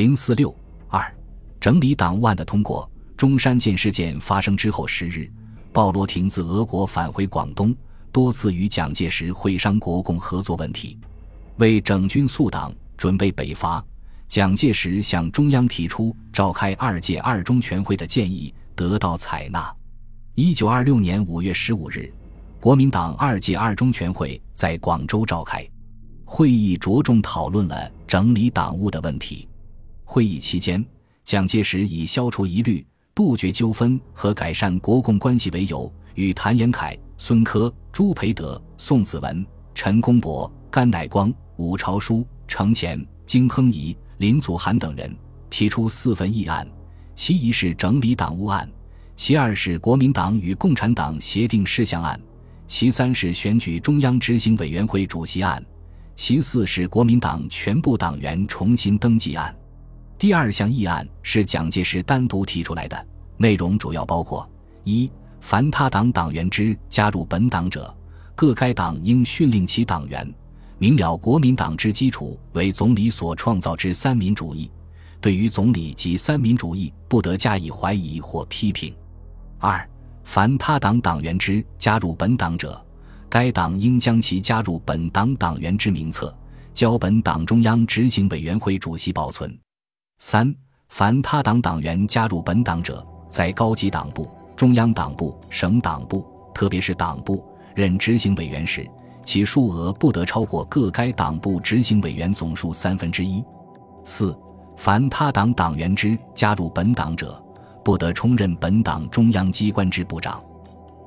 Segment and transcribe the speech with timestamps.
[0.00, 0.56] 零四六
[0.88, 1.14] 二，
[1.60, 2.90] 整理党务案的通过。
[3.18, 5.30] 中山舰事件发生之后十日，
[5.74, 7.76] 鲍罗廷自俄国返回广东，
[8.10, 10.98] 多次与蒋介石会商国共合作问题。
[11.58, 13.84] 为整军肃党，准备北伐，
[14.26, 19.70] 蒋介石向中央提出召开二届二中全会的建议，得到采纳。
[20.34, 22.10] 一九二六年五月十五日，
[22.58, 25.62] 国民党二届二中全会在广州召开，
[26.24, 29.46] 会议着重讨论了整理党务的问题。
[30.12, 30.84] 会议期间，
[31.24, 32.84] 蒋介石以消除疑虑。
[33.14, 45.16] 杜绝纠纷和改善国共关系为由，与谭延闿、孙科、朱培德、宋子文、陈公博、甘乃光、伍朝书、程潜、金亨颐、林祖涵等人
[45.48, 46.66] 提出四份议案，
[47.14, 48.68] 其一是整理党务案，
[49.14, 52.20] 其二是国民党与共产党协定事项案，
[52.66, 55.64] 其三是选举中央执行委员会主席案，
[56.16, 59.54] 其四是国民党全部党员重新登记案。
[60.20, 63.06] 第二项议案是蒋介石单独提出来的。
[63.38, 64.46] 内容主要包括：
[64.84, 67.96] 一、凡他党党员之加入本党者，
[68.34, 70.30] 各该党应训令其党员，
[70.76, 74.70] 明了国民党之基础为总理所创造之三民主义，
[75.22, 78.92] 对于总理及三民主义不得加以怀疑或批评；
[79.58, 79.88] 二、
[80.22, 82.78] 凡他党党员之加入本党者，
[83.30, 86.36] 该党应将其加入本党党员之名册
[86.74, 89.50] 交本党中央执行委员会主席保存；
[90.22, 90.54] 三、
[90.90, 96.22] 凡他党党员加入本党者，在高级党部、中央党部、省党部，
[96.54, 97.42] 特别是党部
[97.74, 98.86] 任执行委员时，
[99.24, 103.42] 其数额不得超过各该党部执行委员总数三分之一。
[104.04, 104.38] 四、
[104.76, 107.42] 凡他党党员之加入本党者，
[107.82, 110.38] 不得充任本党中央机关之部长。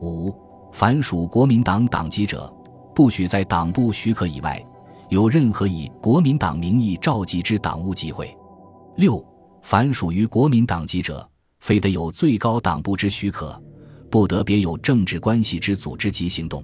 [0.00, 0.32] 五、
[0.70, 2.50] 凡属国民党党籍者，
[2.94, 4.64] 不许在党部许可以外，
[5.08, 8.32] 有任何以国民党名义召集之党务集会。
[9.00, 9.26] 六、
[9.62, 11.26] 凡属于国民党籍者。
[11.60, 13.62] 非得有最高党部之许可，
[14.10, 16.62] 不得别有政治关系之组织及行动。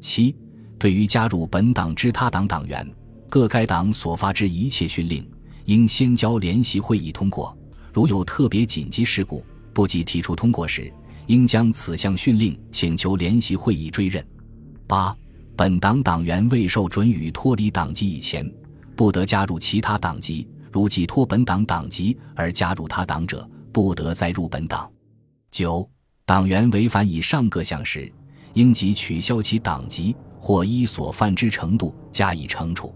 [0.00, 0.34] 七，
[0.78, 2.86] 对于加入本党之他党党员，
[3.28, 5.26] 各该党所发之一切训令，
[5.64, 7.56] 应先交联席会议通过。
[7.92, 10.92] 如有特别紧急事故，不及提出通过时，
[11.26, 14.26] 应将此项训令请求联席会议追认。
[14.86, 15.16] 八，
[15.56, 18.50] 本党党员未受准予脱离党籍以前，
[18.94, 24.86] 不得加入其他党籍；如寄托本党党籍而加入他党者，不得再入本党。
[25.50, 25.88] 九、
[26.26, 28.12] 党员违反以上各项时，
[28.52, 32.94] 应即取消其党籍，或依所犯之程度加以惩处。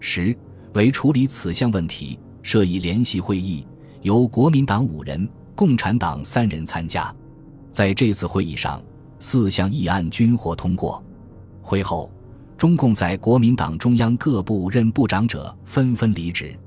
[0.00, 0.36] 十、
[0.74, 3.64] 为处理此项问题，设以联席会议，
[4.00, 7.14] 由国民党五人、共产党三人参加。
[7.70, 8.82] 在这次会议上，
[9.20, 11.00] 四项议案均获通过。
[11.60, 12.10] 会后，
[12.58, 16.58] 中共在国民党中央各部任部长者纷纷离职。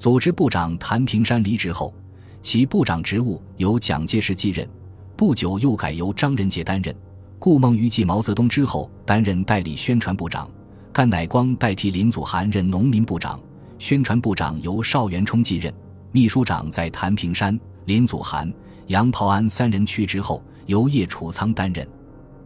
[0.00, 1.94] 组织部长谭平山离职后。
[2.40, 4.66] 其部长职务由蒋介石继任，
[5.14, 6.96] 不久又改由张仁杰担任。
[7.38, 10.50] 顾孟余继毛泽东之后担任代理宣传部长，
[10.90, 13.38] 甘乃光代替林祖涵任农民部长，
[13.78, 15.70] 宣传部长由邵元冲继任。
[16.12, 18.50] 秘书长在谭平山、林祖涵、
[18.86, 21.86] 杨炮安三人去职后，由叶楚仓担任。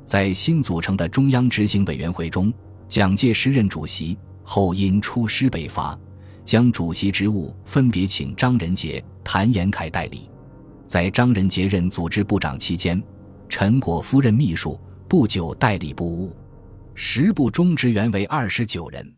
[0.05, 2.53] 在新组成的中央执行委员会中，
[2.89, 5.97] 蒋介石任主席，后因出师北伐。
[6.45, 10.29] 将主席职务分别请张仁杰、谭延闿代理。
[10.87, 13.03] 在张仁杰任组织部长期间，
[13.49, 14.79] 陈果夫任秘书，
[15.09, 16.35] 不久代理部务。
[16.95, 19.15] 十部中职员为二十九人，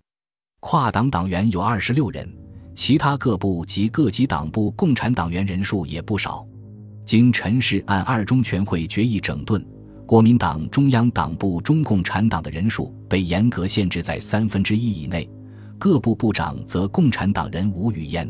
[0.60, 2.26] 跨党党员有二十六人，
[2.74, 6.46] 其他各部及各级党部共产党员人数也不少。
[7.04, 9.62] 经陈氏按二中全会决议整顿，
[10.06, 15.28] 国民党中央党部中共产党的人数被严格限制在三分之一以内。
[15.78, 18.28] 各部部长则共产党人无语焉。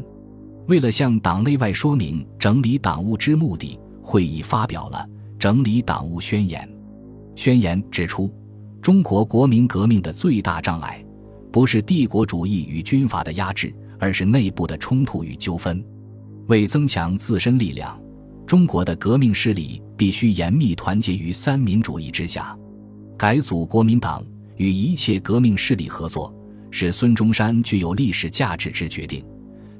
[0.67, 4.99] 为了向党内外说明整理党务之目的，会议发表了
[5.39, 6.69] 《整理党务宣言》。
[7.37, 8.33] 宣言指出，
[8.83, 11.05] 中国国民革命的最大障碍，
[11.53, 15.85] 不是帝国主义与军阀的压制，而是内部的冲突与纠纷。
[16.49, 18.01] 为增强自身力量，
[18.47, 22.57] 中国的革命势力必须严密团结于三民主义之下，
[23.17, 24.25] 改组国民党，
[24.57, 26.36] 与一切革命势力合作。
[26.79, 29.25] 是孙中山具有历史价值之决定，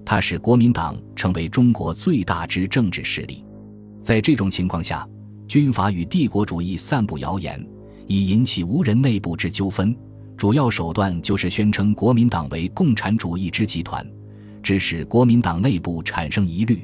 [0.03, 3.45] 他使国民党成为中国最大之政治势力。
[4.01, 5.07] 在这种情况下，
[5.47, 7.63] 军阀与帝国主义散布谣言，
[8.07, 9.95] 以引起无人内部之纠纷，
[10.39, 14.03] 主要手段就是宣称国民党为共产主义之集团，
[14.63, 16.83] 致使国民党内部产生疑虑。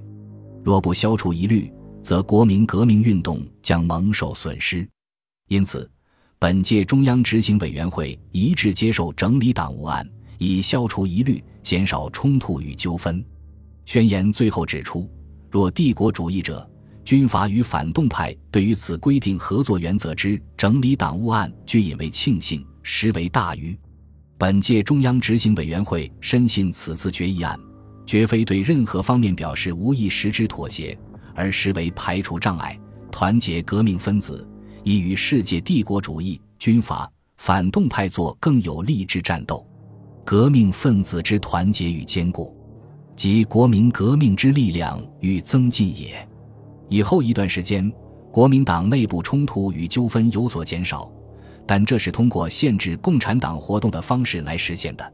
[0.62, 1.73] 若不消除疑虑，
[2.03, 4.87] 则国民革命运动将蒙受损失。
[5.49, 5.91] 因此。
[6.43, 10.05] 本届中央执行委员会一致接受整理党务案，
[10.39, 13.25] 以消除疑虑，减少冲突与纠纷。
[13.87, 15.09] 宣言最后指出，
[15.53, 16.69] 若帝国主义者、
[17.05, 23.79] 军阀与反动派对于此规定合作原则之整理党务案，俱引为庆幸，实为大愚。
[24.37, 27.56] 本届中央执行委员会深信此次决议案，
[28.05, 30.99] 绝非对任何方面表示无意实质妥协，
[31.37, 32.77] 而实为排除障碍、
[33.12, 34.44] 团结革命分子，
[34.82, 39.67] 以与世界帝国主义、军阀、反动派作更有力之战斗。
[40.25, 42.56] 革命分子之团结与坚固。
[43.14, 46.26] 及国民革命之力量与增进也。
[46.88, 47.93] 以后一段时间，
[48.32, 51.12] 国民党内部冲突与纠纷有所减少，
[51.67, 55.12] 但这是通过限制共产党活动的方式来实现的。